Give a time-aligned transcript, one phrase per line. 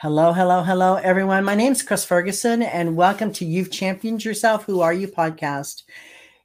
[0.00, 1.42] Hello, hello, hello, everyone.
[1.42, 5.82] My name is Chris Ferguson, and welcome to You've Championed Yourself Who Are You podcast.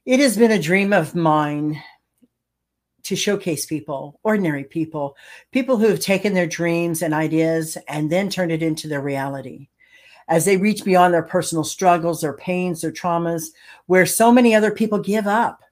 [0.04, 1.80] It has been a dream of mine
[3.04, 5.16] to showcase people, ordinary people,
[5.52, 9.68] people who have taken their dreams and ideas and then turned it into their reality.
[10.26, 13.50] As they reach beyond their personal struggles, their pains, their traumas,
[13.86, 15.62] where so many other people give up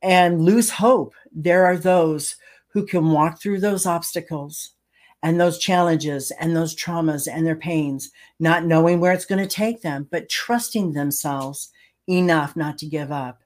[0.00, 2.36] and lose hope, there are those
[2.68, 4.70] who can walk through those obstacles
[5.22, 9.54] and those challenges and those traumas and their pains, not knowing where it's going to
[9.54, 11.70] take them, but trusting themselves
[12.08, 13.42] enough not to give up.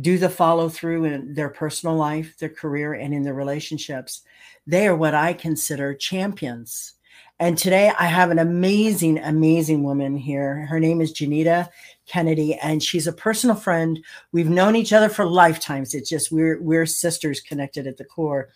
[0.00, 4.22] Do the follow through in their personal life, their career, and in their relationships.
[4.66, 6.94] They are what I consider champions.
[7.38, 10.66] And today I have an amazing, amazing woman here.
[10.66, 11.68] Her name is Janita
[12.06, 14.04] Kennedy, and she's a personal friend.
[14.32, 15.94] We've known each other for lifetimes.
[15.94, 18.50] It's just we're we're sisters connected at the core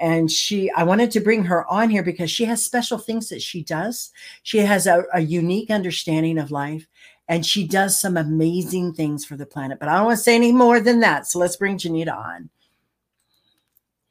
[0.00, 3.42] and she i wanted to bring her on here because she has special things that
[3.42, 4.10] she does.
[4.42, 6.88] She has a, a, unique understanding of life
[7.28, 10.34] and she does some amazing things for the planet but i don't want to say
[10.34, 12.48] any more than that so let's bring janita on.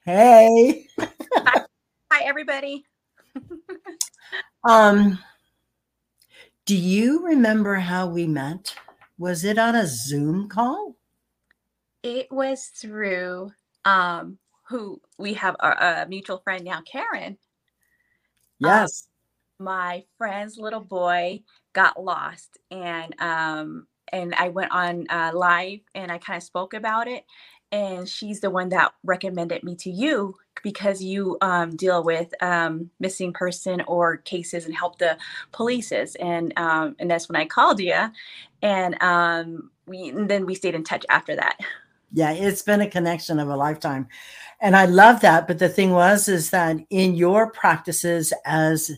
[0.06, 0.88] Hey.
[0.98, 1.66] Hi,
[2.12, 2.86] hi everybody.
[4.64, 5.20] Um
[6.66, 8.76] do you remember how we met?
[9.18, 10.98] Was it on a zoom call?
[12.04, 13.52] It was through
[13.86, 14.38] um
[14.70, 17.38] who we have a, a mutual friend now, Karen.
[18.64, 19.08] Um, yes.
[19.60, 21.42] Um, my friend's little boy
[21.74, 26.74] got lost, and um, and I went on uh, live and I kind of spoke
[26.74, 27.26] about it.
[27.72, 32.90] And she's the one that recommended me to you because you um, deal with um,
[33.00, 35.18] missing person or cases and help the
[35.54, 36.16] polices.
[36.20, 38.10] And um, and that's when I called you,
[38.62, 41.58] and um, we and then we stayed in touch after that.
[42.12, 44.08] Yeah, it's been a connection of a lifetime.
[44.62, 45.48] And I love that.
[45.48, 48.92] But the thing was, is that in your practices as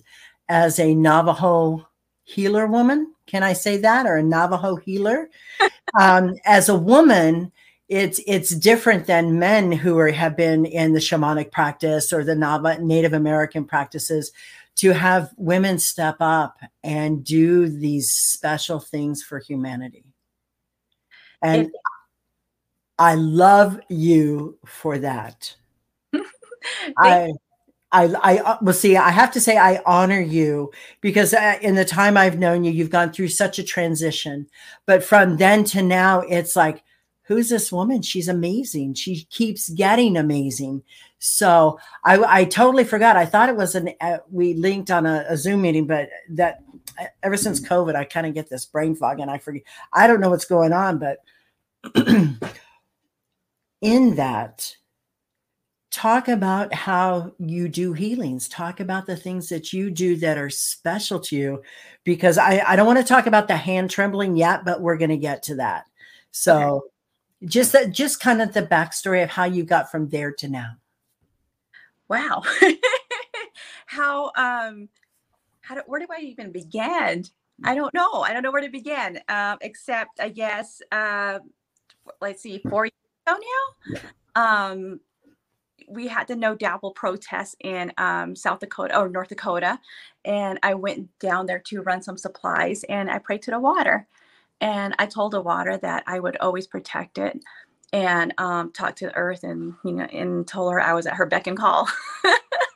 [0.49, 1.87] as a Navajo
[2.23, 5.29] healer woman, can I say that, or a Navajo healer?
[5.99, 7.51] um, as a woman,
[7.89, 12.35] it's it's different than men who are, have been in the shamanic practice or the
[12.35, 14.31] Nava, Native American practices
[14.77, 20.05] to have women step up and do these special things for humanity.
[21.41, 21.71] And
[23.01, 25.55] I love you for that.
[26.99, 27.31] I,
[27.91, 31.73] I, I, uh, well, see, I have to say, I honor you because uh, in
[31.73, 34.45] the time I've known you, you've gone through such a transition.
[34.85, 36.83] But from then to now, it's like,
[37.23, 38.03] who's this woman?
[38.03, 38.93] She's amazing.
[38.93, 40.83] She keeps getting amazing.
[41.17, 43.17] So I, I totally forgot.
[43.17, 46.59] I thought it was an, uh, we linked on a, a Zoom meeting, but that
[46.99, 49.63] uh, ever since COVID, I kind of get this brain fog and I forget.
[49.91, 51.17] I don't know what's going on, but
[53.81, 54.75] in that,
[55.91, 58.47] talk about how you do healings.
[58.47, 61.63] Talk about the things that you do that are special to you,
[62.03, 65.09] because I, I don't want to talk about the hand trembling yet, but we're going
[65.09, 65.85] to get to that.
[66.31, 66.59] So,
[67.41, 67.47] okay.
[67.47, 70.71] just that, just kind of the backstory of how you got from there to now.
[72.07, 72.43] Wow,
[73.85, 74.89] how um,
[75.61, 77.25] how do, where do I even begin?
[77.63, 78.21] I don't know.
[78.21, 79.19] I don't know where to begin.
[79.29, 81.39] Um, except I guess uh,
[82.19, 82.93] let's see, four years
[83.27, 84.01] now.
[84.35, 84.99] Um,
[85.87, 89.79] we had the No DAPL protest in um, South Dakota or North Dakota,
[90.23, 94.07] and I went down there to run some supplies, and I prayed to the water,
[94.61, 97.43] and I told the water that I would always protect it,
[97.91, 101.15] and um, talked to the earth, and you know, and told her I was at
[101.15, 101.89] her beck and call.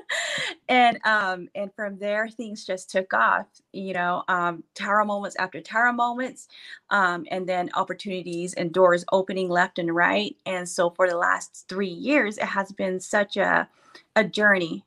[0.68, 5.60] and um and from there things just took off you know um tower moments after
[5.60, 6.48] tower moments
[6.90, 10.36] um and then opportunities and doors opening left and right.
[10.46, 13.68] And so for the last three years it has been such a
[14.16, 14.84] a journey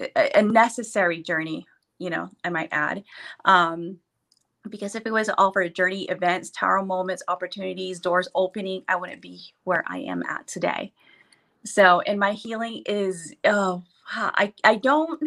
[0.00, 1.66] a, a necessary journey
[1.98, 3.04] you know i might add.
[3.44, 3.98] Um
[4.70, 9.20] because if it was all for journey events tower moments opportunities doors opening i wouldn't
[9.22, 10.92] be where i am at today
[11.64, 15.20] so and my healing is oh I, I don't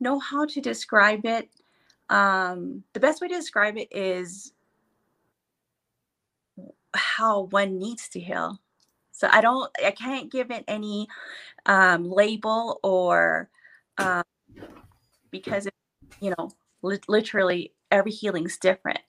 [0.00, 1.48] know how to describe it.
[2.08, 4.52] Um, the best way to describe it is
[6.94, 8.60] how one needs to heal.
[9.12, 11.08] So I don't, I can't give it any
[11.64, 13.48] um, label or
[13.98, 14.22] um,
[15.30, 15.74] because, it,
[16.20, 16.50] you know,
[16.82, 19.00] li- literally every healing is different.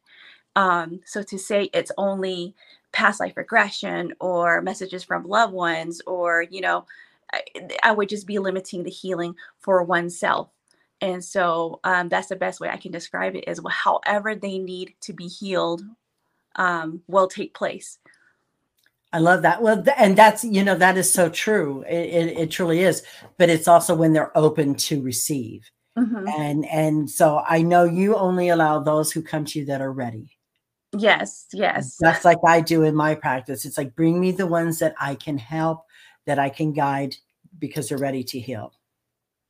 [0.56, 2.56] Um, so to say it's only
[2.98, 6.84] past life regression or messages from loved ones or, you know,
[7.32, 7.44] I,
[7.84, 10.50] I would just be limiting the healing for oneself.
[11.00, 14.58] And so um, that's the best way I can describe it is well, however they
[14.58, 15.84] need to be healed
[16.56, 18.00] um, will take place.
[19.14, 19.62] I love that.
[19.62, 21.84] Well, and that's, you know, that is so true.
[21.88, 23.04] It, it, it, truly is.
[23.38, 25.70] But it's also when they're open to receive.
[25.96, 26.28] Mm-hmm.
[26.28, 29.94] And and so I know you only allow those who come to you that are
[29.94, 30.37] ready.
[30.96, 31.98] Yes, yes.
[32.00, 33.66] That's like I do in my practice.
[33.66, 35.84] It's like bring me the ones that I can help,
[36.26, 37.16] that I can guide
[37.60, 38.74] because they're ready to heal.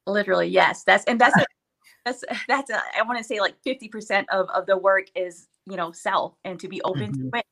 [0.06, 0.84] Literally, yes.
[0.84, 1.36] That's and that's
[2.06, 5.78] that's that's a, I want to say like 50% of of the work is, you
[5.78, 7.30] know, self and to be open mm-hmm.
[7.30, 7.46] to it.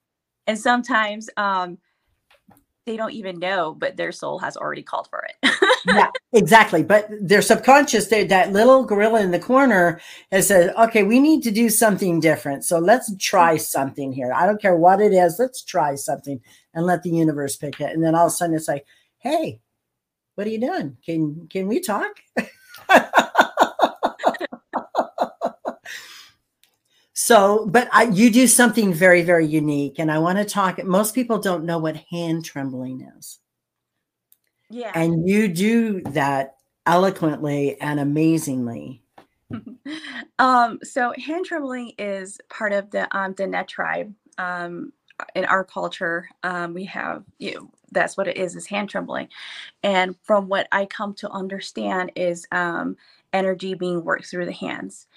[0.47, 1.77] And sometimes um
[2.85, 5.35] they don't even know, but their soul has already called for it.
[5.87, 6.83] yeah, exactly.
[6.83, 9.99] But their subconscious, that little gorilla in the corner
[10.31, 12.63] has said, okay, we need to do something different.
[12.65, 13.61] So let's try mm-hmm.
[13.61, 14.33] something here.
[14.33, 15.37] I don't care what it is.
[15.39, 16.39] Let's try something
[16.73, 17.93] and let the universe pick it.
[17.93, 18.85] And then all of a sudden it's like,
[19.19, 19.59] hey,
[20.35, 20.97] what are you doing?
[21.05, 22.11] Can can we talk?
[27.25, 29.97] So, but I, you do something very, very unique.
[29.97, 30.83] And I want to talk.
[30.83, 33.39] Most people don't know what hand trembling is.
[34.69, 34.91] Yeah.
[34.93, 39.01] And you do that eloquently and amazingly.
[40.39, 44.13] um, so hand trembling is part of the um the net tribe.
[44.37, 44.91] Um
[45.33, 49.29] in our culture, um, we have you know, that's what it is is hand trembling.
[49.81, 52.97] And from what I come to understand is um
[53.33, 55.07] energy being worked through the hands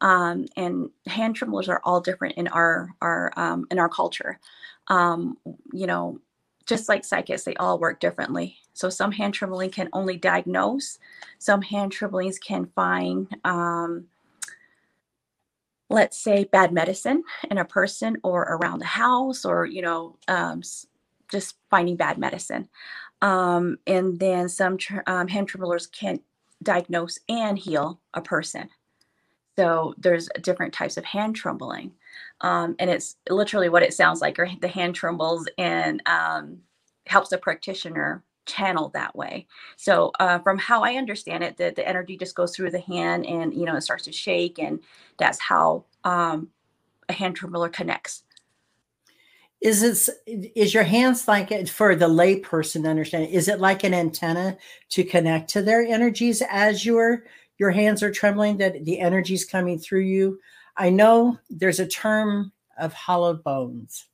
[0.00, 4.38] um, and hand tremblers are all different in our our um, in our culture.
[4.88, 5.36] Um,
[5.72, 6.20] you know,
[6.68, 8.58] just like psychics, they all work differently.
[8.74, 10.98] So some hand trembling can only diagnose.
[11.38, 14.06] Some hand tremblings can find, um,
[15.88, 20.62] let's say, bad medicine in a person or around the house, or you know, um,
[21.30, 22.68] just finding bad medicine.
[23.22, 26.20] Um, and then some um, hand tremblers can
[26.62, 28.68] diagnose and heal a person.
[29.56, 31.92] So there's different types of hand trembling.
[32.40, 36.58] Um, and it's literally what it sounds like, or the hand trembles and um,
[37.06, 39.46] helps the practitioner channel that way.
[39.76, 43.26] So uh, from how I understand it, the, the energy just goes through the hand
[43.26, 44.58] and, you know, it starts to shake.
[44.58, 44.80] And
[45.18, 46.48] that's how um,
[47.08, 48.22] a hand trembler connects.
[49.60, 53.28] Is it is your hands like for the layperson to understand?
[53.30, 54.56] Is it like an antenna
[54.90, 57.24] to connect to their energies as you're
[57.58, 60.40] your hands are trembling, that the energy is coming through you.
[60.78, 64.06] I know there's a term of hollow bones,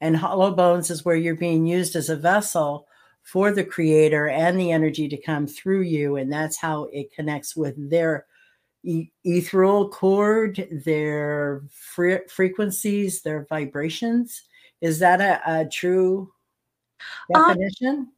[0.00, 2.86] and hollow bones is where you're being used as a vessel
[3.22, 6.16] for the creator and the energy to come through you.
[6.16, 8.26] And that's how it connects with their
[8.82, 14.42] e- ethereal cord, their fre- frequencies, their vibrations.
[14.80, 16.32] Is that a, a true
[17.34, 17.96] um, definition?
[17.98, 18.12] Um,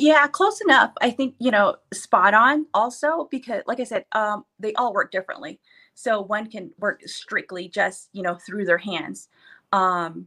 [0.00, 4.44] yeah close enough i think you know spot on also because like i said um
[4.58, 5.60] they all work differently
[5.98, 9.28] so one can work strictly just you know through their hands
[9.72, 10.26] um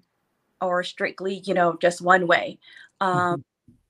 [0.60, 2.60] or strictly you know just one way
[3.00, 3.42] um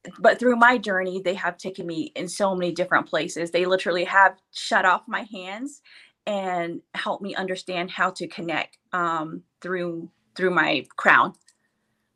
[0.08, 0.22] mm-hmm.
[0.22, 4.04] but through my journey they have taken me in so many different places they literally
[4.04, 5.82] have shut off my hands
[6.28, 11.34] and helped me understand how to connect um through through my crown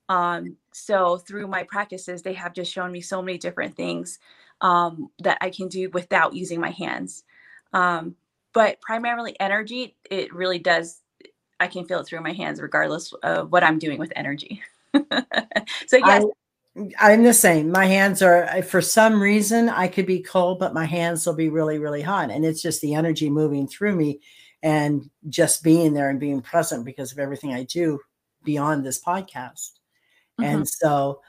[0.07, 4.19] um, so through my practices, they have just shown me so many different things
[4.61, 7.23] um, that I can do without using my hands.
[7.73, 8.15] Um,
[8.55, 11.01] but primarily energy, it really does.
[11.59, 14.63] I can feel it through my hands, regardless of what I'm doing with energy.
[14.93, 16.23] so yes.
[16.23, 17.69] I, I'm the same.
[17.69, 21.49] My hands are, for some reason, I could be cold, but my hands will be
[21.49, 22.31] really, really hot.
[22.31, 24.21] And it's just the energy moving through me
[24.63, 27.99] and just being there and being present because of everything I do
[28.43, 29.71] beyond this podcast.
[30.39, 30.43] Mm-hmm.
[30.43, 31.21] And so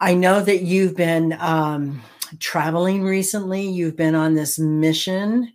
[0.00, 2.02] I know that you've been um,
[2.40, 5.52] traveling recently, you've been on this mission,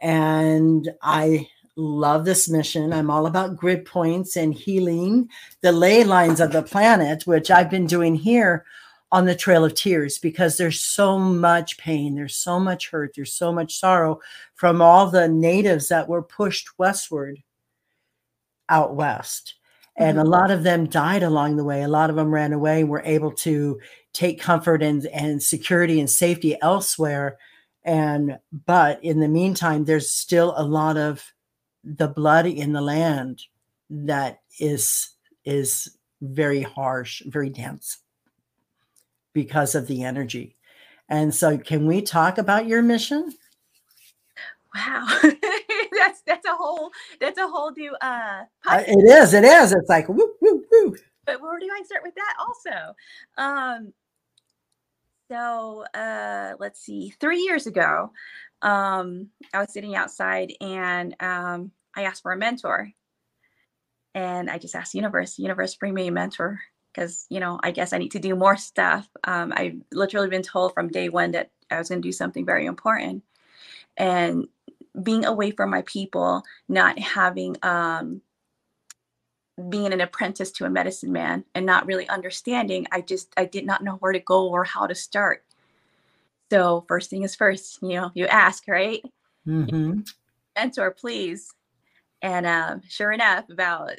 [0.00, 2.92] and I love this mission.
[2.92, 5.28] I'm all about grid points and healing
[5.60, 8.64] the ley lines of the planet, which I've been doing here
[9.12, 13.32] on the Trail of Tears because there's so much pain, there's so much hurt, there's
[13.32, 14.20] so much sorrow
[14.54, 17.42] from all the natives that were pushed westward
[18.68, 19.54] out west.
[19.96, 20.26] And mm-hmm.
[20.26, 21.82] a lot of them died along the way.
[21.82, 23.80] A lot of them ran away and were able to
[24.12, 27.38] take comfort and, and security and safety elsewhere.
[27.86, 31.24] And but in the meantime, there's still a lot of
[31.84, 33.42] the blood in the land
[33.88, 35.10] that is
[35.44, 37.98] is very harsh, very dense
[39.32, 40.56] because of the energy.
[41.08, 43.32] And so can we talk about your mission?
[44.74, 45.06] Wow.
[45.96, 46.90] that's that's a whole
[47.20, 50.96] that's a whole new uh, uh it is it is it's like woo woo woo
[51.24, 52.94] but where do i start with that also
[53.38, 53.92] um
[55.30, 58.10] so uh let's see three years ago
[58.62, 62.90] um i was sitting outside and um i asked for a mentor.
[64.14, 66.60] And i just asked the universe universe bring me a mentor.
[66.94, 69.08] Because you know i guess i need to do more stuff.
[69.24, 72.46] Um i've literally been told from day one that i was going to do something
[72.46, 73.22] very important.
[73.96, 74.48] And
[75.02, 78.22] being away from my people, not having um,
[79.68, 83.64] being an apprentice to a medicine man and not really understanding i just i did
[83.64, 85.44] not know where to go or how to start.
[86.50, 89.02] So first thing is first you know you ask right?
[89.46, 90.00] Mm-hmm.
[90.56, 91.52] mentor please.
[92.22, 93.92] And um, sure enough about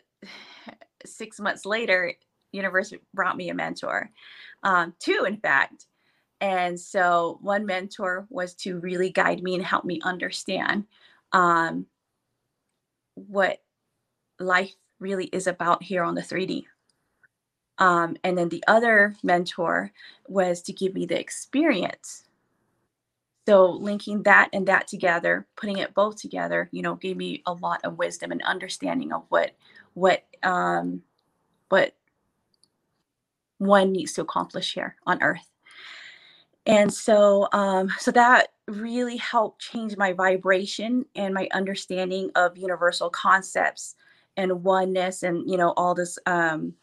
[1.06, 2.14] six months later
[2.52, 4.10] universe brought me a mentor
[4.64, 5.86] um, two in fact.
[6.40, 10.86] And so one mentor was to really guide me and help me understand
[11.32, 11.88] um,
[13.16, 13.60] what
[14.40, 16.66] life really is about here on the 3D.
[17.80, 19.92] Um, and then the other mentor
[20.28, 22.24] was to give me the experience.
[23.48, 27.54] So linking that and that together, putting it both together, you know, gave me a
[27.54, 29.52] lot of wisdom and understanding of what
[29.94, 31.02] what um,
[31.70, 31.96] what
[33.58, 35.50] one needs to accomplish here on Earth.
[36.66, 43.10] And so, um, so that really helped change my vibration and my understanding of universal
[43.10, 43.96] concepts
[44.38, 46.74] and oneness and you know all this um,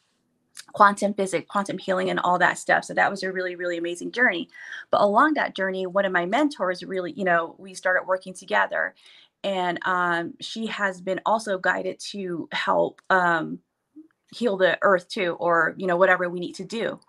[0.73, 2.84] quantum physics quantum healing and all that stuff.
[2.84, 4.49] So that was a really really amazing journey.
[4.90, 8.94] But along that journey one of my mentors really you know we started working together.
[9.42, 13.58] And um, she has been also guided to help um,
[14.32, 17.00] heal the earth too or you know whatever we need to do.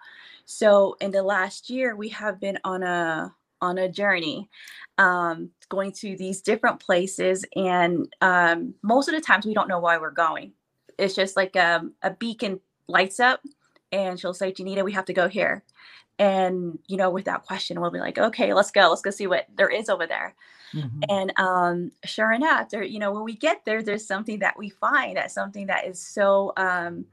[0.46, 4.50] So in the last year we have been on a on a journey
[4.98, 7.46] um, going to these different places.
[7.56, 10.54] And um, most of the times we don't know why we're going.
[10.98, 13.42] It's just like um, a beacon lights up
[13.92, 15.64] and she'll say, Janita, we have to go here.
[16.18, 18.88] And, you know, without question, we'll be like, okay, let's go.
[18.90, 20.34] Let's go see what there is over there.
[20.74, 21.00] Mm-hmm.
[21.10, 24.70] And um, sure enough, there, you know, when we get there, there's something that we
[24.70, 27.06] find that's something that is so um,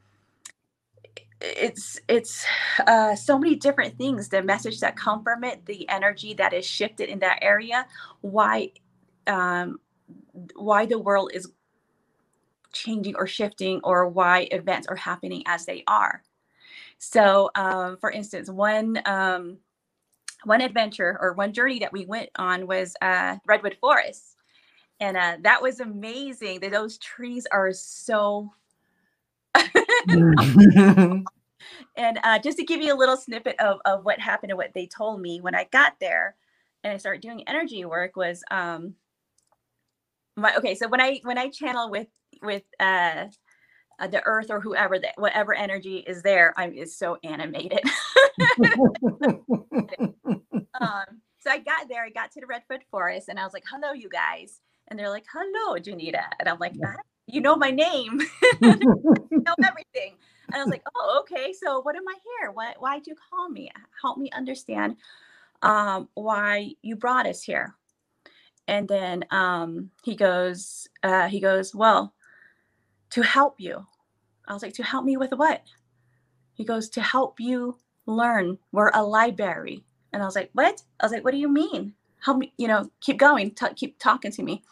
[1.43, 2.45] it's it's
[2.87, 6.65] uh, so many different things the message that come from it the energy that is
[6.65, 7.87] shifted in that area
[8.21, 8.71] why
[9.27, 9.79] um,
[10.57, 11.51] why the world is
[12.73, 16.23] changing or shifting or why events are happening as they are.
[16.99, 19.59] So um, for instance one um,
[20.45, 24.37] one adventure or one journey that we went on was uh, redwood forest.
[25.01, 28.53] And uh, that was amazing those trees are so
[31.97, 34.73] and uh, just to give you a little snippet of, of what happened and what
[34.75, 36.37] they told me when I got there
[36.85, 38.95] and I started doing energy work was um
[40.37, 42.09] my okay so when I when I channel with
[42.43, 43.27] with uh,
[44.01, 47.81] uh the earth or whoever that whatever energy is there I'm is so animated.
[50.81, 51.05] um
[51.43, 53.93] so I got there, I got to the Redwood Forest and I was like, hello,
[53.93, 54.61] you guys.
[54.89, 56.23] And they're like, hello, Janita.
[56.39, 56.75] And I'm like,
[57.27, 58.21] you know my name,
[58.61, 58.77] you
[59.31, 60.17] know everything.
[60.49, 61.53] And I was like, oh, okay.
[61.53, 62.51] So what am I here?
[62.51, 63.71] Why why'd you call me?
[64.01, 64.97] Help me understand
[65.63, 67.75] um, why you brought us here.
[68.69, 72.15] And then um, he goes, uh, he goes, well,
[73.11, 73.87] to help you.
[74.47, 75.63] I was like, to help me with what?
[76.55, 78.59] He goes, to help you learn.
[78.73, 79.85] We're a library.
[80.13, 80.83] And I was like, what?
[81.01, 81.95] I was like, what do you mean?
[82.21, 84.63] Help me, you know, keep going, t- keep talking to me.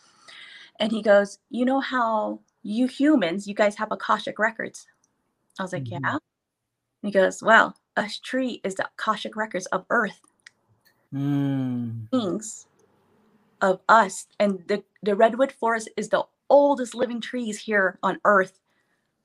[0.80, 4.86] And he goes, You know how you humans, you guys have Akashic records?
[5.58, 6.04] I was like, mm-hmm.
[6.04, 6.12] Yeah.
[6.12, 6.20] And
[7.02, 10.20] he goes, Well, a tree is the Akashic records of Earth.
[11.14, 12.10] Mm.
[12.10, 12.66] Things
[13.60, 14.26] of us.
[14.38, 18.58] And the, the redwood forest is the oldest living trees here on Earth.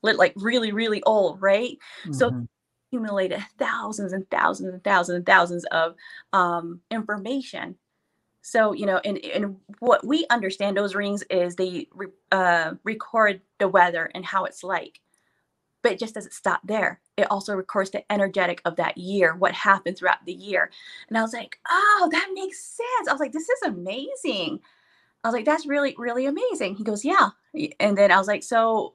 [0.02, 1.78] Like really, really old, right?
[2.02, 2.12] Mm-hmm.
[2.12, 2.46] So
[2.88, 5.94] accumulated thousands and thousands and thousands and thousands of
[6.32, 7.76] um, information
[8.46, 13.40] so, you know, and, and what we understand those rings is they re, uh, record
[13.58, 15.00] the weather and how it's like.
[15.82, 17.00] But it just doesn't stop there.
[17.16, 20.70] It also records the energetic of that year, what happened throughout the year.
[21.08, 23.08] And I was like, oh, that makes sense.
[23.08, 24.60] I was like, this is amazing.
[25.24, 26.76] I was like, that's really, really amazing.
[26.76, 27.30] He goes, yeah.
[27.80, 28.94] And then I was like, so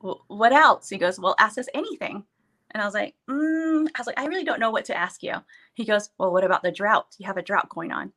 [0.00, 0.88] what else?
[0.88, 2.24] He goes, well, ask us anything.
[2.72, 3.86] And I was like, mm.
[3.94, 5.34] I was like, I really don't know what to ask you.
[5.74, 7.14] He goes, well, what about the drought?
[7.18, 8.12] You have a drought going on.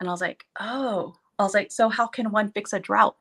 [0.00, 3.16] And I was like, oh, I was like, so how can one fix a drought?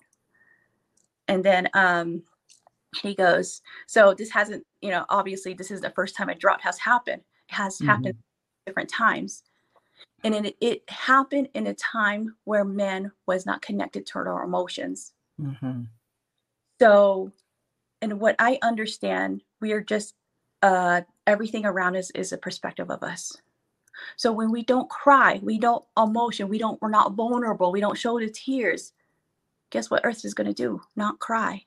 [1.27, 2.23] And then um,
[3.01, 6.61] he goes, so this hasn't, you know, obviously this is the first time a drought
[6.61, 7.21] has happened.
[7.49, 7.87] It has mm-hmm.
[7.87, 8.15] happened
[8.65, 9.43] different times.
[10.23, 15.13] And it, it happened in a time where men was not connected to our emotions.
[15.39, 15.83] Mm-hmm.
[16.79, 17.31] So,
[18.01, 20.15] and what I understand, we are just,
[20.61, 23.35] uh, everything around us is a perspective of us.
[24.15, 27.97] So when we don't cry, we don't emotion, we don't, we're not vulnerable, we don't
[27.97, 28.93] show the tears.
[29.69, 30.81] Guess what Earth is going to do?
[30.95, 31.63] Not cry.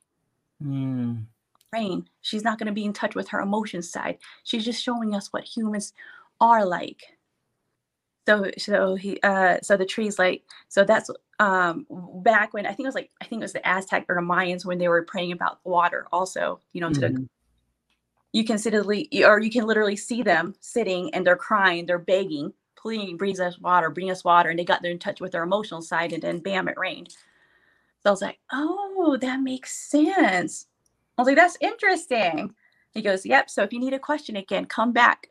[0.64, 1.24] Mm.
[1.72, 2.08] Rain.
[2.22, 4.18] She's not going to be in touch with her emotion side.
[4.44, 5.92] She's just showing us what humans
[6.40, 7.02] are like.
[8.26, 11.86] so so he uh so the trees like so that's um
[12.22, 14.20] back when i think it was like i think it was the aztec or the
[14.20, 17.14] mayans when they were praying about water also you know to Mhm.
[17.14, 17.28] the
[18.32, 22.52] you can literally or you can literally see them sitting and they're crying they're begging
[22.76, 25.42] please bring us water bring us water and they got there in touch with their
[25.42, 27.10] emotional side and then bam it rained.
[28.02, 30.66] So i was like oh that makes sense.
[31.18, 32.54] I was like that's interesting.
[32.92, 35.28] He goes yep so if you need a question again come back.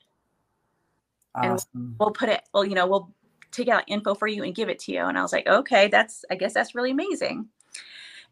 [1.41, 1.95] And- Awesome.
[1.99, 3.11] we'll put it well you know we'll
[3.51, 5.03] take out info for you and give it to you.
[5.05, 7.47] And i was like okay that's i guess that's really amazing.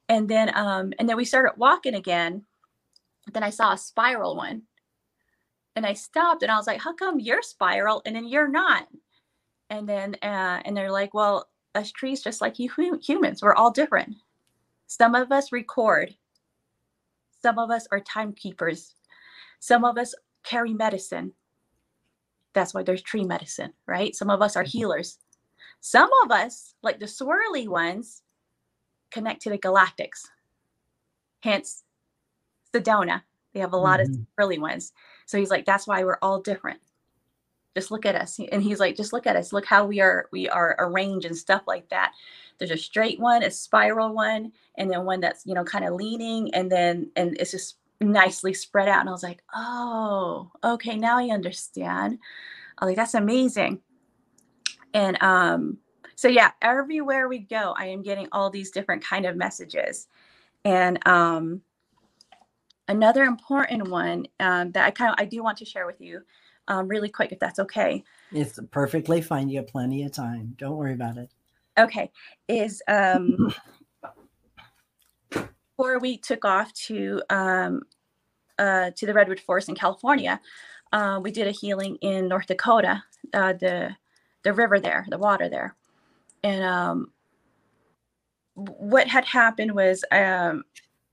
[0.10, 2.44] And then um and then we started walking again
[3.34, 4.64] then i saw a spiral one.
[5.76, 8.88] And i stopped and i was like how come you're spiral and then you're not?
[9.70, 12.70] And then uh and they're like well us trees just like you
[13.02, 13.42] humans.
[13.42, 14.16] We're all different.
[14.88, 16.16] Some of us record.
[17.42, 18.96] Some of us are timekeepers.
[19.60, 21.34] Some of us carry medicine.
[22.54, 24.16] That's why there's tree medicine, right?
[24.16, 25.20] Some of us are healers.
[25.82, 28.24] Some of us, like the swirly ones,
[29.12, 30.26] connect to the galactics.
[31.42, 31.84] Hence,
[32.80, 33.22] Sedona.
[33.54, 34.04] They have a lot Mhm.
[34.04, 34.94] of swirly ones.
[35.26, 36.80] So he's like, that's why we're all different.
[37.76, 38.40] Just look at us.
[38.52, 39.54] And he's like, just look at us.
[39.54, 42.14] Look how we are we are arranged and stuff like that.
[42.58, 45.94] There's a straight one, a spiral one, and then one that's you know kind of
[45.94, 49.00] leaning, and then and it's just nicely spread out.
[49.02, 52.20] And I was like, oh, okay, now I understand.
[52.78, 53.82] I was like, that's amazing.
[54.94, 55.78] And um,
[56.16, 60.08] so yeah, everywhere we go, I am getting all these different kind of messages.
[60.66, 61.62] And um,
[62.88, 66.22] another important one um, that I kind of I do want to share with you,
[66.68, 68.04] um, really quick, if that's okay.
[68.32, 69.50] It's perfectly fine.
[69.50, 70.56] You have plenty of time.
[70.58, 71.30] Don't worry about it.
[71.78, 72.12] Okay,
[72.48, 73.54] is um,
[75.30, 77.82] before we took off to um,
[78.58, 80.40] uh, to the redwood forest in California,
[80.92, 83.96] uh, we did a healing in North Dakota, uh, the
[84.44, 85.76] the river there, the water there,
[86.44, 87.12] and um,
[88.56, 90.64] what had happened was um,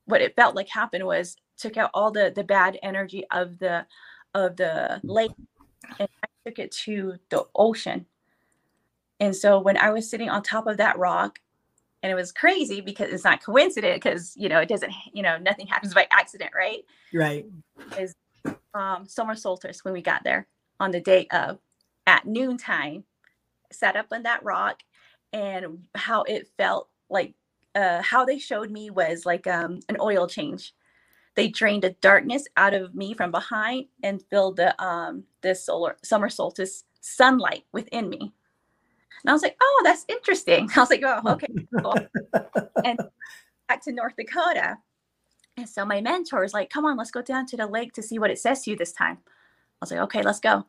[0.06, 3.86] what it felt like happened was took out all the the bad energy of the
[4.34, 5.30] of the lake
[5.98, 8.06] and I took it to the ocean.
[9.20, 11.38] And so when I was sitting on top of that rock,
[12.02, 15.38] and it was crazy because it's not coincident because you know it doesn't you know
[15.38, 16.84] nothing happens by accident, right?
[17.12, 17.46] Right.
[18.74, 20.46] um, summer solstice when we got there
[20.80, 21.58] on the day of
[22.06, 23.04] at noontime
[23.72, 24.82] sat up on that rock
[25.32, 27.34] and how it felt like
[27.74, 30.74] uh, how they showed me was like um, an oil change
[31.36, 35.96] they drained the darkness out of me from behind and filled the um the solar
[36.02, 41.02] summer solstice sunlight within me and i was like oh that's interesting i was like
[41.04, 41.48] oh okay
[41.80, 41.94] cool.
[42.84, 42.98] and
[43.68, 44.76] back to north dakota
[45.56, 48.02] and so my mentor was like, come on, let's go down to the lake to
[48.02, 49.18] see what it says to you this time.
[49.24, 49.30] I
[49.80, 50.64] was like, okay, let's go.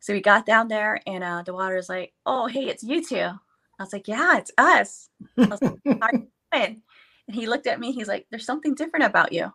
[0.00, 3.02] So we got down there and uh, the water is like, oh, hey, it's you
[3.02, 3.16] two.
[3.16, 5.08] I was like, yeah, it's us.
[5.38, 6.82] I was like, "How you doing?"
[7.26, 7.92] And he looked at me.
[7.92, 9.52] He's like, there's something different about you.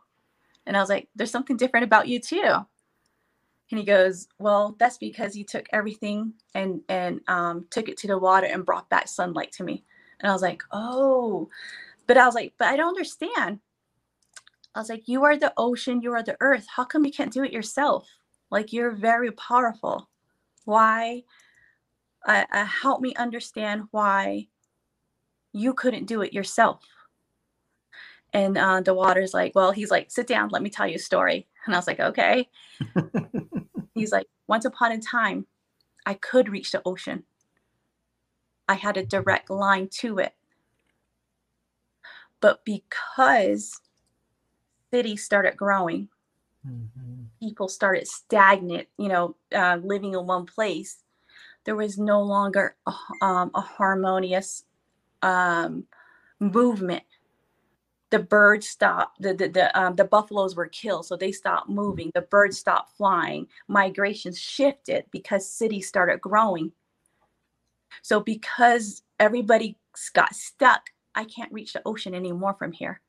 [0.69, 2.43] And I was like, there's something different about you too.
[3.71, 8.07] And he goes, well, that's because you took everything and and um, took it to
[8.07, 9.83] the water and brought back sunlight to me.
[10.19, 11.49] And I was like, oh,
[12.05, 13.59] but I was like, but I don't understand.
[14.75, 16.67] I was like, you are the ocean, you are the earth.
[16.73, 18.07] How come you can't do it yourself?
[18.51, 20.07] Like you're very powerful.
[20.65, 21.23] Why?
[22.27, 24.49] Uh, uh, help me understand why
[25.51, 26.85] you couldn't do it yourself.
[28.33, 30.99] And uh, the water's like, well, he's like, sit down, let me tell you a
[30.99, 31.47] story.
[31.65, 32.47] And I was like, okay.
[33.95, 35.45] he's like, once upon a time,
[36.05, 37.23] I could reach the ocean.
[38.67, 40.33] I had a direct line to it.
[42.39, 43.81] But because
[44.93, 46.09] cities started growing,
[46.65, 47.27] Mhm.
[47.39, 51.03] people started stagnant, you know, uh, living in one place,
[51.65, 54.65] there was no longer a, um, a harmonious
[55.21, 55.85] um,
[56.39, 57.03] movement.
[58.11, 59.21] The birds stopped.
[59.21, 62.11] The the the, um, the buffaloes were killed, so they stopped moving.
[62.15, 63.47] The birds stopped flying.
[63.67, 66.71] Migrations shifted because cities started growing.
[68.01, 69.77] So because everybody
[70.13, 73.01] got stuck, I can't reach the ocean anymore from here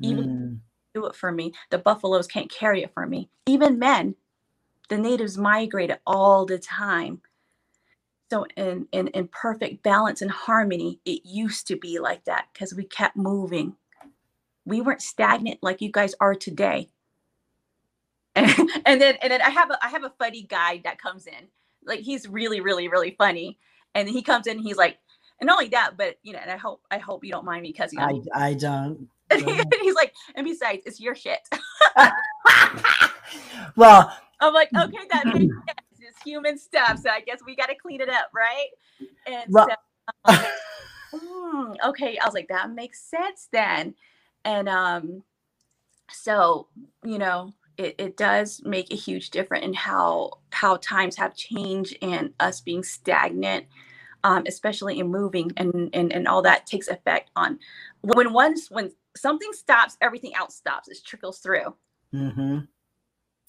[0.00, 0.60] even- Mm.
[0.94, 1.52] do it for me.
[1.70, 3.28] The buffaloes can't carry it for me.
[3.46, 4.16] Even men,
[4.88, 7.20] the natives migrated all the time.
[8.30, 12.74] So in in, in perfect balance and harmony, it used to be like that because
[12.74, 13.76] we kept moving.
[14.66, 16.90] We weren't stagnant like you guys are today.
[18.34, 18.50] And,
[18.86, 21.48] and then and then I have a I have a funny guy that comes in.
[21.84, 23.58] Like he's really, really, really funny.
[23.94, 24.98] And he comes in and he's like,
[25.40, 27.62] and not only that, but you know, and I hope I hope you don't mind
[27.62, 29.08] me because you know I I don't.
[29.30, 31.40] and he's like, and besides, it's your shit.
[33.76, 35.80] well, I'm like, okay, that makes sense.
[35.98, 37.00] It's human stuff.
[37.02, 38.68] So I guess we got to clean it up, right?
[39.26, 39.68] And well,
[40.28, 40.34] so,
[41.14, 43.94] um, okay, I was like, that makes sense then.
[44.46, 45.22] And um,
[46.10, 46.68] so
[47.04, 51.96] you know, it, it does make a huge difference in how how times have changed
[52.00, 53.66] and us being stagnant
[54.24, 57.58] um, especially in moving and, and and all that takes effect on
[58.00, 61.74] when once when something stops everything else stops it trickles through
[62.12, 62.58] mm-hmm.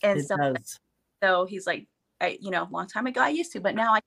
[0.04, 0.80] and it so does.
[1.24, 1.88] so he's like
[2.22, 4.00] I, you know a long time ago i used to but now i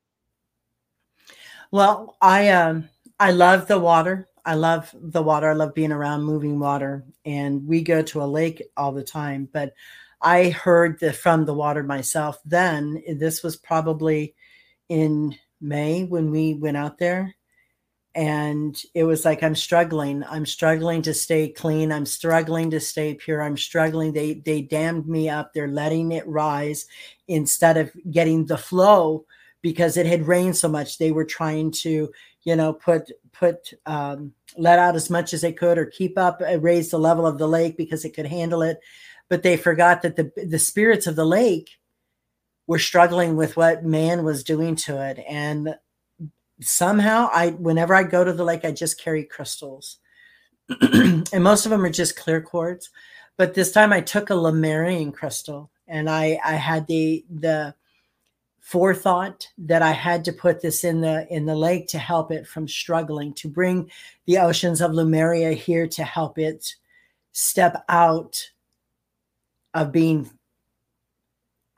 [1.70, 5.48] well i um i love the water I love the water.
[5.48, 7.04] I love being around moving water.
[7.24, 9.48] And we go to a lake all the time.
[9.52, 9.74] But
[10.20, 13.00] I heard the, from the water myself then.
[13.16, 14.34] This was probably
[14.88, 17.36] in May when we went out there.
[18.12, 20.24] And it was like, I'm struggling.
[20.24, 21.92] I'm struggling to stay clean.
[21.92, 23.44] I'm struggling to stay pure.
[23.44, 24.12] I'm struggling.
[24.12, 25.54] They they dammed me up.
[25.54, 26.86] They're letting it rise
[27.28, 29.26] instead of getting the flow
[29.62, 30.98] because it had rained so much.
[30.98, 32.10] They were trying to,
[32.42, 36.40] you know, put put um, let out as much as they could or keep up,
[36.46, 38.80] uh, raise the level of the lake because it could handle it.
[39.28, 41.70] But they forgot that the the spirits of the lake
[42.66, 45.18] were struggling with what man was doing to it.
[45.28, 45.74] And
[46.60, 49.98] somehow i whenever i go to the lake i just carry crystals.
[51.32, 52.90] And most of them are just clear quartz.
[53.36, 57.74] But this time i took a lemurian crystal and i i had the the
[58.70, 62.46] forethought that i had to put this in the in the lake to help it
[62.46, 63.90] from struggling to bring
[64.26, 66.76] the oceans of lemuria here to help it
[67.32, 68.50] step out
[69.74, 70.30] of being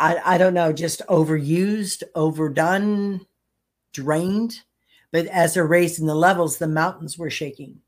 [0.02, 3.24] I, I don't know, just overused, overdone,
[3.92, 4.60] drained.
[5.12, 7.78] But as they're raising the levels, the mountains were shaking.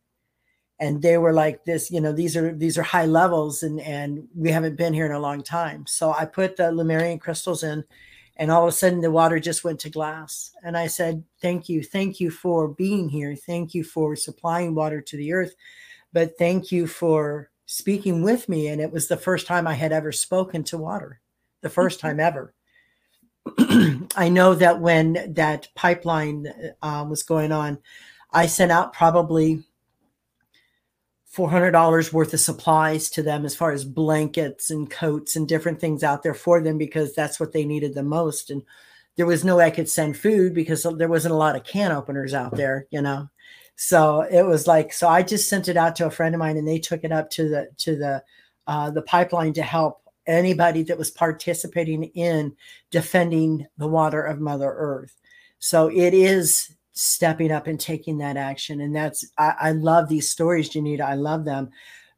[0.78, 4.28] And they were like this, you know, these are these are high levels and and
[4.34, 5.86] we haven't been here in a long time.
[5.86, 7.82] So I put the Lemurian crystals in
[8.36, 10.52] and all of a sudden the water just went to glass.
[10.62, 11.82] And I said, Thank you.
[11.82, 13.34] Thank you for being here.
[13.36, 15.54] Thank you for supplying water to the earth.
[16.12, 18.68] But thank you for speaking with me.
[18.68, 21.20] And it was the first time I had ever spoken to water,
[21.60, 22.54] the first time ever.
[24.16, 27.78] I know that when that pipeline uh, was going on,
[28.32, 29.64] I sent out probably
[31.34, 36.04] $400 worth of supplies to them as far as blankets and coats and different things
[36.04, 38.50] out there for them because that's what they needed the most.
[38.50, 38.62] And
[39.16, 41.92] there was no way I could send food because there wasn't a lot of can
[41.92, 43.28] openers out there, you know.
[43.76, 46.56] So it was like, so I just sent it out to a friend of mine,
[46.56, 48.22] and they took it up to the to the
[48.66, 52.54] uh, the pipeline to help anybody that was participating in
[52.90, 55.20] defending the water of Mother Earth.
[55.58, 60.28] So it is stepping up and taking that action, and that's I, I love these
[60.28, 61.02] stories, Janita.
[61.02, 61.70] I love them,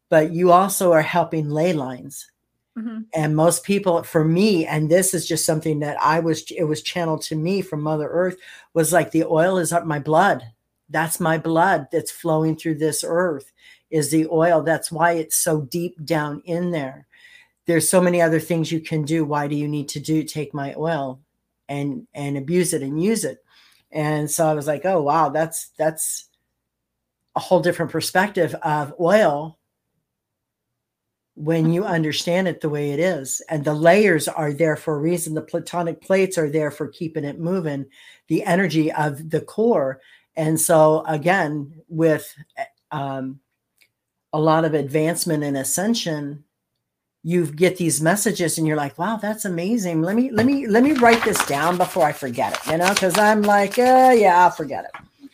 [0.09, 2.31] but you also are helping ley lines.
[2.79, 3.01] Mm-hmm.
[3.15, 6.83] And most people, for me, and this is just something that I was, it was
[6.83, 8.37] channeled to me from Mother Earth,
[8.75, 10.43] was like the oil is up my blood.
[10.91, 13.51] That's my blood that's flowing through this earth
[13.91, 14.63] is the oil.
[14.63, 17.07] That's why it's so deep down in there.
[17.67, 19.25] There's so many other things you can do.
[19.25, 21.21] Why do you need to do take my oil
[21.69, 23.39] and and abuse it and use it
[23.93, 26.29] and so i was like oh wow that's that's
[27.37, 29.59] a whole different perspective of oil.
[31.35, 35.01] When you understand it the way it is and the layers are there for a
[35.01, 37.85] reason the platonic plates are there for keeping it moving
[38.29, 40.01] the energy of the core.
[40.35, 42.35] And so, again, with
[42.91, 43.41] um,
[44.33, 46.43] a lot of advancement and ascension,
[47.27, 50.01] you get these messages and you're like wow that's amazing.
[50.01, 52.95] Let me let me let me write this down before i forget it you know
[52.95, 55.29] because i'm like uh, yeah i'll forget it.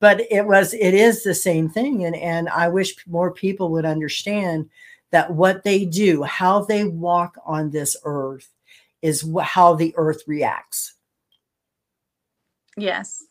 [0.00, 3.84] But it was it is the same thing and and i wish more people would
[3.84, 4.68] understand
[5.12, 8.48] that what they do how they walk on this earth
[9.02, 10.94] is how the earth reacts.
[12.76, 13.22] Yes.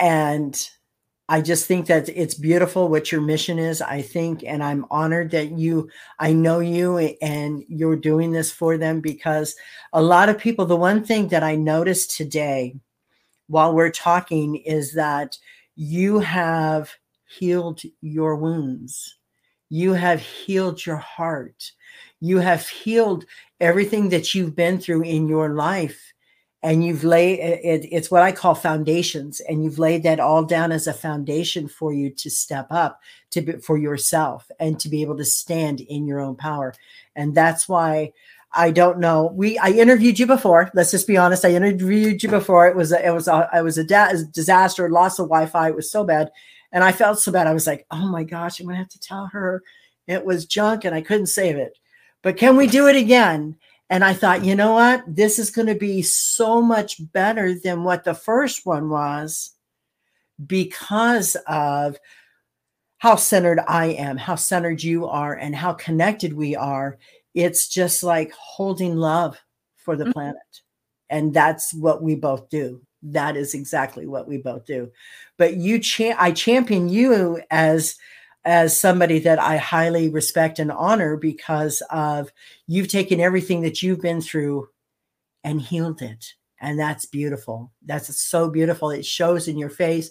[0.00, 0.68] And
[1.30, 3.80] I just think that it's beautiful what your mission is.
[3.80, 5.88] I think, and I'm honored that you,
[6.18, 9.54] I know you and you're doing this for them because
[9.92, 12.74] a lot of people, the one thing that I noticed today
[13.46, 15.38] while we're talking is that
[15.76, 16.90] you have
[17.26, 19.16] healed your wounds.
[19.68, 21.70] You have healed your heart.
[22.18, 23.24] You have healed
[23.60, 26.12] everything that you've been through in your life
[26.62, 30.72] and you've laid it, it's what I call foundations, and you've laid that all down
[30.72, 35.02] as a foundation for you to step up to be, for yourself and to be
[35.02, 36.74] able to stand in your own power.
[37.16, 38.12] And that's why
[38.52, 39.32] I don't know.
[39.34, 40.70] We I interviewed you before.
[40.74, 41.44] Let's just be honest.
[41.44, 42.66] I interviewed you before.
[42.66, 44.90] It was a, it was a, it was a da- disaster.
[44.90, 45.68] Loss of Wi-Fi.
[45.68, 46.30] It was so bad,
[46.72, 47.46] and I felt so bad.
[47.46, 49.62] I was like, oh my gosh, I'm gonna have to tell her
[50.06, 51.78] it was junk, and I couldn't save it.
[52.22, 53.56] But can we do it again?
[53.90, 55.02] And I thought, you know what?
[55.06, 59.50] This is going to be so much better than what the first one was
[60.46, 61.98] because of
[62.98, 66.98] how centered I am, how centered you are, and how connected we are.
[67.34, 69.38] It's just like holding love
[69.76, 70.12] for the mm-hmm.
[70.12, 70.36] planet.
[71.08, 72.82] And that's what we both do.
[73.02, 74.92] That is exactly what we both do.
[75.36, 77.96] But you, cha- I champion you as
[78.44, 82.32] as somebody that I highly respect and honor because of
[82.66, 84.68] you've taken everything that you've been through
[85.44, 86.24] and healed it.
[86.60, 87.72] And that's beautiful.
[87.84, 88.90] That's so beautiful.
[88.90, 90.10] It shows in your face.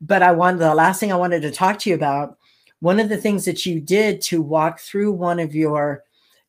[0.00, 2.38] But I wanted the last thing I wanted to talk to you about.
[2.80, 6.02] One of the things that you did to walk through one of your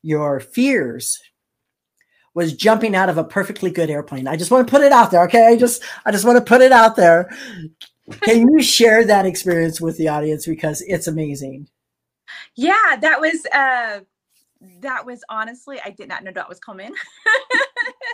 [0.04, 1.20] your fears
[2.34, 4.26] was jumping out of a perfectly good airplane.
[4.26, 5.48] I just want to put it out there, okay?
[5.48, 7.30] I just I just want to put it out there.
[8.22, 11.68] Can you share that experience with the audience because it's amazing?
[12.56, 14.00] Yeah, that was uh
[14.80, 16.92] that was honestly I did not know that was coming.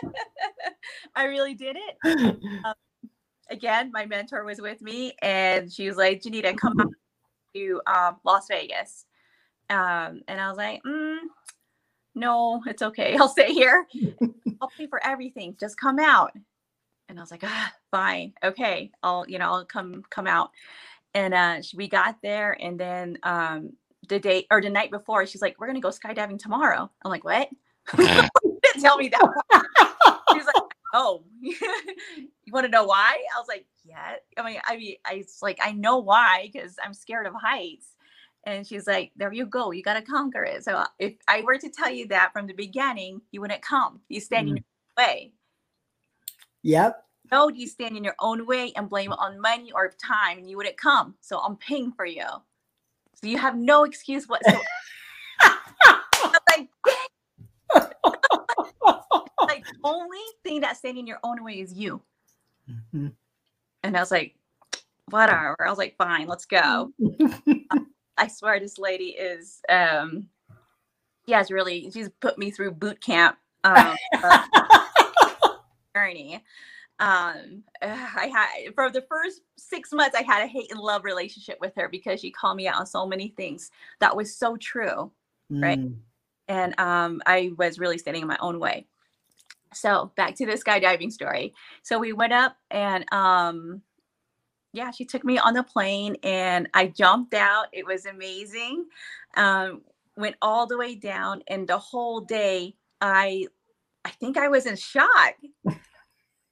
[1.15, 2.37] I really did it.
[2.65, 2.73] Um,
[3.49, 6.77] again, my mentor was with me and she was like, Janita, come
[7.55, 9.05] to um, Las Vegas.
[9.69, 11.19] Um, and I was like, mm,
[12.15, 13.15] no, it's okay.
[13.17, 13.87] I'll stay here.
[14.61, 15.55] I'll pay for everything.
[15.59, 16.31] Just come out
[17.09, 20.51] and I was like, ah, fine, okay, I'll you know I'll come come out.
[21.15, 23.73] And uh, we got there, and then um,
[24.07, 26.89] the day or the night before, she's like, we're gonna go skydiving tomorrow.
[27.03, 27.49] I'm like, what?
[28.73, 29.65] didn't tell me that.
[30.33, 31.55] she's like, oh, you
[32.51, 33.17] want to know why?
[33.35, 34.15] I was like, yeah.
[34.37, 37.87] I mean, I mean, I was like, I know why because I'm scared of heights.
[38.45, 39.71] And she's like, there you go.
[39.71, 40.63] You got to conquer it.
[40.63, 43.99] So if I were to tell you that from the beginning, you wouldn't come.
[44.07, 44.57] You stand mm-hmm.
[44.57, 44.63] in
[44.97, 45.33] your way.
[46.63, 47.03] Yep.
[47.31, 50.57] No, you stand in your own way and blame on money or time, and you
[50.57, 51.15] wouldn't come.
[51.21, 52.25] So I'm paying for you.
[53.15, 54.59] So you have no excuse whatsoever.
[56.49, 56.69] like,
[59.41, 62.01] like only thing that's standing in your own way is you.
[62.69, 63.07] Mm-hmm.
[63.83, 64.35] And I was like,
[65.09, 65.55] whatever.
[65.59, 66.91] I was like, fine, let's go.
[68.17, 70.27] I swear this lady is um
[71.25, 73.95] she has really she's put me through boot camp um
[75.95, 76.43] journey.
[76.99, 81.57] Um, I had for the first six months, I had a hate and love relationship
[81.59, 85.11] with her because she called me out on so many things that was so true,
[85.51, 85.63] mm.
[85.63, 85.79] right?
[86.47, 88.87] And um, I was really standing in my own way.
[89.71, 91.53] So back to the skydiving story.
[91.83, 93.83] So we went up and um,
[94.73, 97.67] yeah, she took me on the plane and I jumped out.
[97.71, 98.85] It was amazing.
[99.35, 99.81] Um,
[100.17, 103.47] went all the way down, and the whole day I
[104.05, 105.35] I think I was in shock.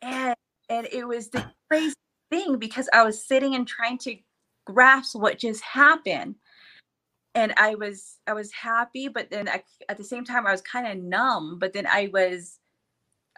[0.01, 0.35] And
[0.69, 1.95] and it was the crazy
[2.29, 4.17] thing because I was sitting and trying to
[4.65, 6.35] grasp what just happened.
[7.35, 10.61] And I was I was happy but then I, at the same time I was
[10.61, 12.59] kind of numb but then I was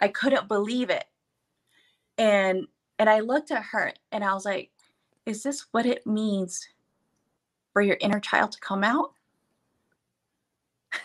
[0.01, 1.05] I couldn't believe it.
[2.17, 2.67] And
[2.97, 4.71] and I looked at her and I was like
[5.25, 6.67] is this what it means
[7.73, 9.11] for your inner child to come out?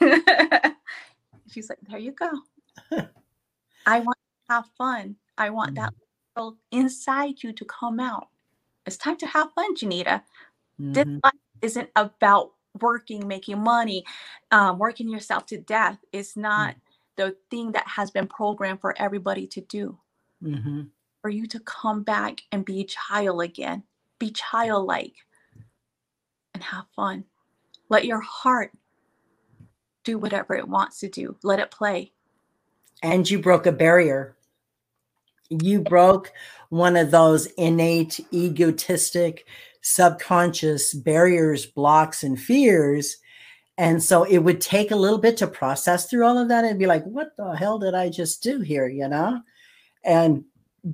[1.51, 2.31] She's like there you go
[3.87, 5.93] I want to have fun I want that
[6.37, 6.55] mm-hmm.
[6.71, 8.29] inside you to come out.
[8.87, 10.23] It's time to have fun, Janita.
[10.81, 10.93] Mm-hmm.
[10.93, 11.33] This life
[11.63, 14.05] isn't about working, making money,
[14.51, 15.99] um, working yourself to death.
[16.13, 16.81] It's not mm-hmm.
[17.17, 19.99] the thing that has been programmed for everybody to do.
[20.43, 20.83] Mm-hmm.
[21.23, 23.85] For you to come back and be a child again,
[24.19, 25.15] be childlike
[26.53, 27.25] and have fun.
[27.89, 28.73] Let your heart
[30.05, 32.13] do whatever it wants to do, let it play.
[33.05, 34.35] And you broke a barrier
[35.63, 36.33] you broke
[36.71, 39.47] one of those innate, egotistic,
[39.83, 43.19] subconscious barriers, blocks, and fears.
[43.77, 46.79] And so it would take a little bit to process through all of that and
[46.79, 48.89] be like, what the hell did I just do here?
[48.89, 49.41] You know?
[50.05, 50.45] And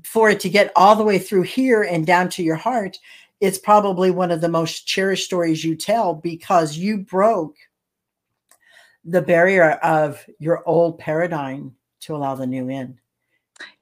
[0.02, 2.98] for it to get all the way through here and down to your heart,
[3.40, 7.56] it's probably one of the most cherished stories you tell because you broke
[9.04, 12.98] the barrier of your old paradigm to allow the new in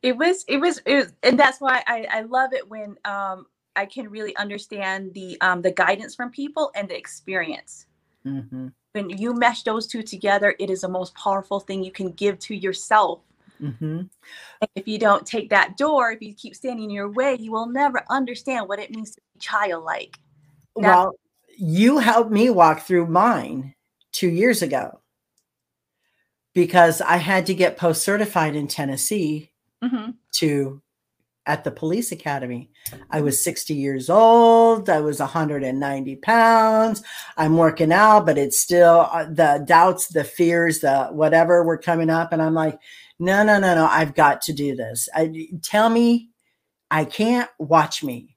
[0.02, 3.46] it was it was it was, and that's why I, I love it when um
[3.76, 7.86] I can really understand the um the guidance from people and the experience.
[8.26, 8.68] Mm-hmm.
[8.92, 12.38] When you mesh those two together, it is the most powerful thing you can give
[12.40, 13.20] to yourself.
[13.60, 14.02] Mm-hmm.
[14.76, 17.66] if you don't take that door, if you keep standing in your way, you will
[17.66, 20.16] never understand what it means to be childlike.
[20.76, 21.14] Now, well,
[21.56, 23.74] you helped me walk through mine
[24.12, 25.00] two years ago
[26.58, 30.10] because I had to get post certified in Tennessee mm-hmm.
[30.32, 30.82] to
[31.46, 32.68] at the police academy.
[33.12, 34.90] I was 60 years old.
[34.90, 37.04] I was 190 pounds.
[37.36, 42.10] I'm working out, but it's still uh, the doubts, the fears, the whatever were coming
[42.10, 42.32] up.
[42.32, 42.76] And I'm like,
[43.20, 43.86] no, no, no, no.
[43.86, 45.08] I've got to do this.
[45.14, 46.30] I, tell me
[46.90, 48.36] I can't watch me.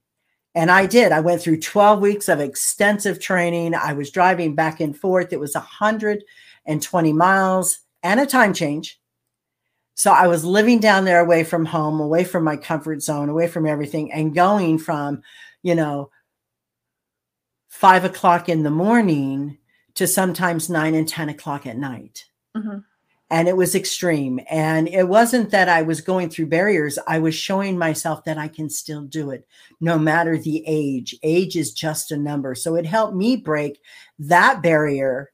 [0.53, 1.11] And I did.
[1.11, 3.73] I went through 12 weeks of extensive training.
[3.73, 5.33] I was driving back and forth.
[5.33, 9.01] It was 120 miles and a time change
[9.95, 13.47] so I was living down there away from home, away from my comfort zone, away
[13.47, 15.21] from everything, and going from,
[15.61, 16.09] you know,
[17.67, 19.57] five o'clock in the morning
[19.95, 22.25] to sometimes nine and 10 o'clock at night.
[22.57, 22.79] Mm-hmm.
[23.29, 24.39] And it was extreme.
[24.49, 28.47] And it wasn't that I was going through barriers, I was showing myself that I
[28.47, 29.47] can still do it
[29.79, 31.15] no matter the age.
[31.23, 32.55] Age is just a number.
[32.55, 33.79] So it helped me break
[34.19, 35.30] that barrier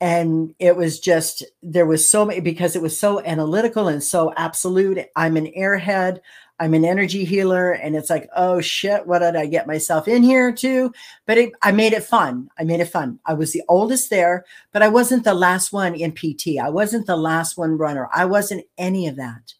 [0.00, 4.32] and it was just there was so many because it was so analytical and so
[4.36, 6.20] absolute i'm an airhead
[6.60, 10.22] i'm an energy healer and it's like oh shit what did i get myself in
[10.22, 10.92] here to?
[11.26, 12.48] But it, i made it fun.
[12.58, 13.18] I made it fun.
[13.26, 17.06] I was the oldest there but i wasn't the last one in pt i wasn't
[17.06, 18.08] the last one runner.
[18.12, 19.54] I wasn't any of that.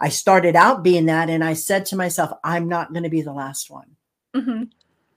[0.00, 3.22] I started out being that and i said to myself i'm not going to be
[3.22, 3.96] the last one.
[4.34, 4.64] Mm-hmm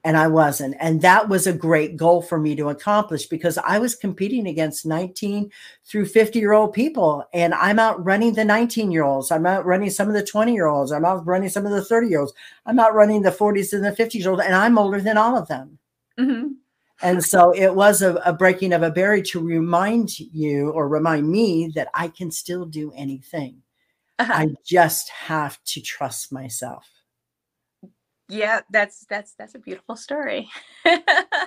[0.03, 0.75] and I wasn't.
[0.79, 4.85] And that was a great goal for me to accomplish because I was competing against
[4.85, 5.51] 19
[5.85, 7.25] through 50 year old people.
[7.33, 9.31] And I'm out running the 19 year olds.
[9.31, 10.91] I'm out running some of the 20 year olds.
[10.91, 12.33] I'm out running some of the 30 year olds.
[12.65, 14.43] I'm out running the 40s and the 50s year olds.
[14.43, 15.77] And I'm older than all of them.
[16.19, 16.47] Mm-hmm.
[17.01, 21.29] And so it was a, a, breaking of a barrier to remind you or remind
[21.29, 23.61] me that I can still do anything.
[24.17, 24.33] Uh-huh.
[24.33, 26.96] I just have to trust myself
[28.29, 30.49] yeah that's that's that's a beautiful story.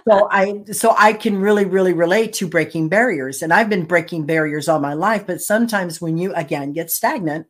[0.08, 4.26] So i so i can really really relate to breaking barriers and i've been breaking
[4.26, 7.46] barriers all my life but sometimes when you again get stagnant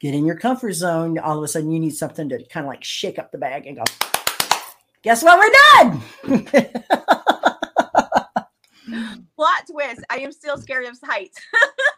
[0.00, 2.68] get in your comfort zone all of a sudden you need something to kind of
[2.68, 3.84] like shake up the bag and go
[5.02, 5.38] guess what?
[5.38, 6.00] We're done!
[9.36, 11.38] Plot twist i am still scared of heights.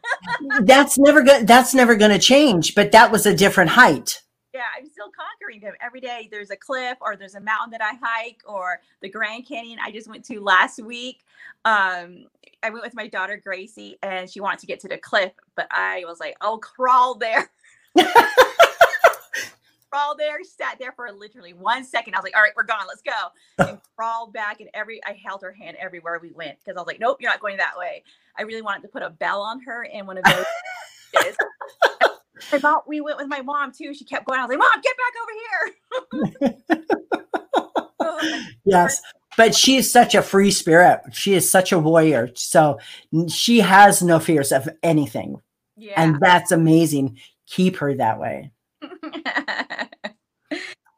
[0.63, 4.21] That's never good that's never going to change but that was a different height
[4.55, 6.29] yeah, I'm still conquering them every day.
[6.31, 9.91] There's a cliff or there's a mountain that I hike or the Grand Canyon I
[9.91, 11.25] just went to last week.
[11.65, 12.27] Um,
[12.63, 15.67] I went with my daughter Gracie and she wanted to get to the cliff, but
[15.73, 17.51] I was like, oh, crawl there.
[19.91, 22.15] crawl there, sat there for literally one second.
[22.15, 23.67] I was like, all right, we're gone, let's go.
[23.69, 26.87] And crawled back and every I held her hand everywhere we went because I was
[26.87, 28.05] like, nope, you're not going that way.
[28.39, 30.45] I really wanted to put a bell on her and one of those
[32.53, 33.95] my mom, we went with my mom too.
[33.95, 34.41] She kept going.
[34.41, 36.55] I was like, Mom, get back over here.
[38.01, 39.01] Oh, yes.
[39.37, 41.01] But she is such a free spirit.
[41.13, 42.31] She is such a warrior.
[42.35, 42.79] So
[43.29, 45.41] she has no fears of anything.
[45.77, 45.95] Yeah.
[45.97, 47.19] And that's amazing.
[47.47, 48.53] Keep her that way.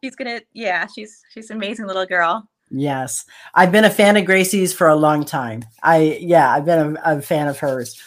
[0.05, 2.49] she's gonna, yeah, she's she's an amazing little girl.
[2.71, 3.25] Yes.
[3.55, 5.65] I've been a fan of Gracie's for a long time.
[5.83, 7.99] I yeah, I've been a, a fan of hers.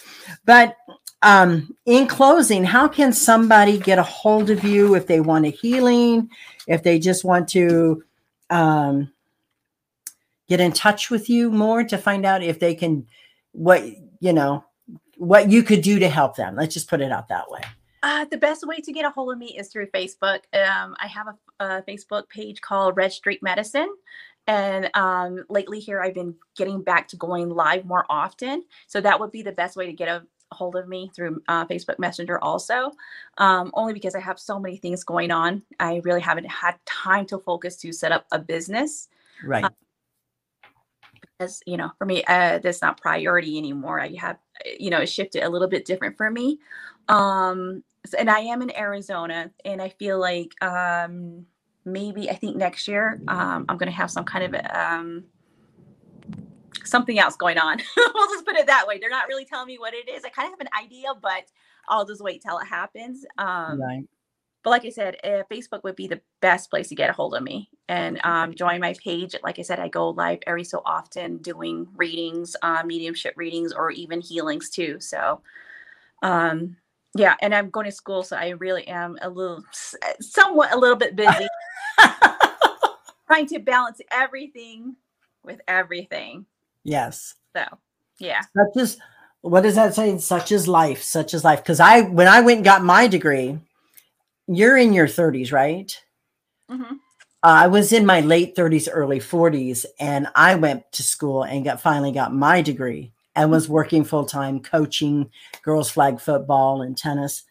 [0.45, 0.75] But
[1.21, 5.49] um, in closing, how can somebody get a hold of you if they want a
[5.49, 6.29] healing,
[6.67, 8.03] if they just want to
[8.49, 9.11] um,
[10.47, 13.05] get in touch with you more to find out if they can,
[13.51, 13.83] what,
[14.19, 14.63] you know,
[15.17, 16.55] what you could do to help them?
[16.55, 17.61] Let's just put it out that way.
[18.01, 20.39] Uh, the best way to get a hold of me is through Facebook.
[20.53, 23.93] Um, I have a, a, Facebook page called Red Street Medicine.
[24.47, 28.63] And um, lately here, I've been getting back to going live more often.
[28.87, 31.65] So that would be the best way to get a, hold of me through uh,
[31.65, 32.91] Facebook Messenger also,
[33.37, 35.61] um, only because I have so many things going on.
[35.79, 39.09] I really haven't had time to focus to set up a business.
[39.43, 39.63] Right.
[39.63, 39.71] Um,
[41.21, 44.01] because, you know, for me, uh, that's not priority anymore.
[44.01, 44.37] I have,
[44.77, 46.59] you know, it shifted a little bit different for me.
[47.07, 47.83] Um,
[48.17, 51.45] and I am in Arizona and I feel like um,
[51.85, 55.23] maybe I think next year um, I'm going to have some kind of um,
[56.89, 57.79] something else going on.
[57.97, 58.97] we'll just put it that way.
[58.97, 60.23] They're not really telling me what it is.
[60.23, 61.45] I kind of have an idea, but
[61.87, 63.25] I'll just wait till it happens.
[63.37, 64.03] Um, right.
[64.63, 67.33] But like I said, uh, Facebook would be the best place to get a hold
[67.33, 69.33] of me and um, join my page.
[69.41, 73.89] Like I said, I go live every so often doing readings, uh, mediumship readings, or
[73.91, 74.99] even healings too.
[74.99, 75.41] So,
[76.23, 76.75] um,
[77.15, 79.63] yeah, and I'm going to school, so I really am a little,
[80.19, 81.47] somewhat a little bit busy,
[83.27, 84.95] trying to balance everything
[85.43, 86.45] with everything.
[86.83, 87.35] Yes.
[87.55, 87.63] So,
[88.19, 88.41] yeah.
[88.55, 88.97] Such as
[89.41, 90.17] what does that say?
[90.17, 91.63] Such as life, such as life.
[91.63, 93.57] Because I, when I went and got my degree,
[94.47, 96.01] you're in your 30s, right?
[96.69, 96.95] Mm-hmm.
[97.41, 101.63] Uh, I was in my late 30s, early 40s, and I went to school and
[101.63, 105.29] got finally got my degree and was working full time coaching
[105.63, 107.43] girls flag football and tennis.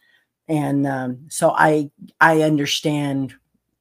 [0.47, 1.89] And um, so I
[2.21, 3.33] I understand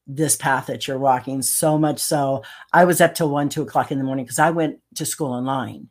[0.09, 2.43] this path that you're walking so much so
[2.73, 5.33] I was up till one, two o'clock in the morning because I went to school
[5.33, 5.91] online.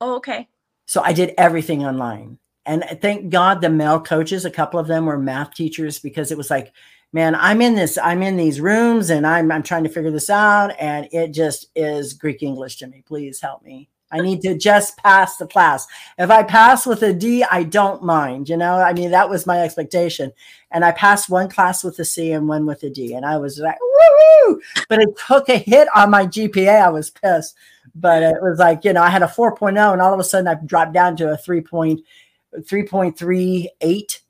[0.00, 0.48] Oh, okay.
[0.86, 2.38] So I did everything online.
[2.64, 6.38] And thank God the male coaches, a couple of them were math teachers because it
[6.38, 6.72] was like,
[7.12, 10.30] man, I'm in this, I'm in these rooms and I'm I'm trying to figure this
[10.30, 10.74] out.
[10.78, 13.02] And it just is Greek English to me.
[13.06, 13.90] Please help me.
[14.10, 15.86] I need to just pass the class.
[16.18, 18.48] If I pass with a D, I don't mind.
[18.48, 20.32] You know, I mean, that was my expectation.
[20.70, 23.14] And I passed one class with a C and one with a D.
[23.14, 24.60] And I was like, woo!
[24.88, 26.82] But it took a hit on my GPA.
[26.82, 27.56] I was pissed.
[27.94, 30.48] But it was like, you know, I had a 4.0 and all of a sudden
[30.48, 34.20] I dropped down to a 3.338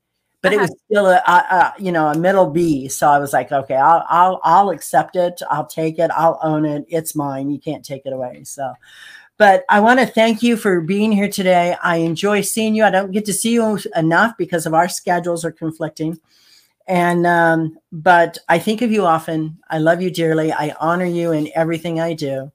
[0.44, 0.58] but uh-huh.
[0.58, 2.86] it was still a, a, a, you know a middle B.
[2.88, 5.40] So I was like, okay, I'll I'll I'll accept it.
[5.50, 6.10] I'll take it.
[6.10, 6.84] I'll own it.
[6.88, 7.48] It's mine.
[7.48, 8.44] You can't take it away.
[8.44, 8.74] So,
[9.36, 11.76] but I want to thank you for being here today.
[11.82, 12.84] I enjoy seeing you.
[12.84, 16.18] I don't get to see you enough because of our schedules are conflicting.
[16.86, 19.58] And, um, but I think of you often.
[19.70, 20.52] I love you dearly.
[20.52, 22.52] I honor you in everything I do.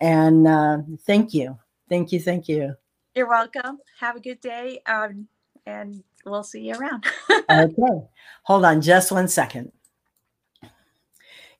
[0.00, 1.58] And uh, thank you.
[1.88, 2.20] Thank you.
[2.20, 2.74] Thank you.
[3.14, 3.78] You're welcome.
[4.00, 4.80] Have a good day.
[4.86, 5.28] Um,
[5.66, 7.04] and we'll see you around.
[7.50, 8.06] okay.
[8.44, 9.72] Hold on just one second.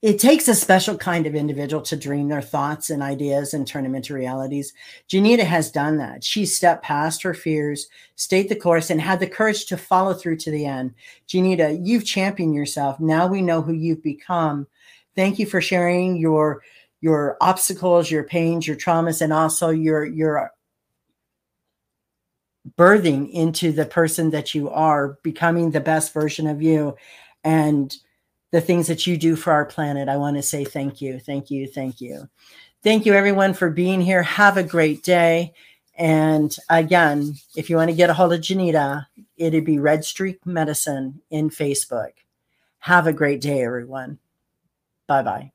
[0.01, 3.82] It takes a special kind of individual to dream their thoughts and ideas and turn
[3.82, 4.72] them into realities.
[5.09, 6.22] Janita has done that.
[6.22, 10.36] She stepped past her fears, stayed the course, and had the courage to follow through
[10.36, 10.94] to the end.
[11.26, 13.01] Janita, you've championed yourself.
[13.01, 14.68] Now we know who you've become.
[15.16, 16.62] Thank you for sharing your
[17.01, 20.53] your obstacles, your pains, your traumas, and also your your
[22.76, 26.94] birthing into the person that you are, becoming the best version of you.
[27.42, 27.96] And
[28.51, 30.09] the things that you do for our planet.
[30.09, 32.28] I want to say thank you, thank you, thank you.
[32.82, 34.22] Thank you, everyone, for being here.
[34.22, 35.53] Have a great day.
[35.96, 40.46] And again, if you want to get a hold of Janita, it'd be Red Streak
[40.46, 42.12] Medicine in Facebook.
[42.78, 44.18] Have a great day, everyone.
[45.09, 45.53] Bye bye.